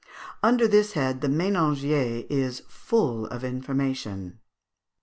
Under 0.41 0.67
this 0.67 0.93
head 0.93 1.21
the 1.21 1.27
"Ménagier" 1.27 2.25
is 2.27 2.63
full 2.67 3.27
of 3.27 3.43
information. 3.43 4.39